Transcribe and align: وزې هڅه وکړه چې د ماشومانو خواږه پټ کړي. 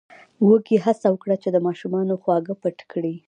وزې 0.47 0.77
هڅه 0.85 1.07
وکړه 1.11 1.35
چې 1.43 1.49
د 1.51 1.57
ماشومانو 1.67 2.13
خواږه 2.21 2.53
پټ 2.61 2.77
کړي. 2.91 3.13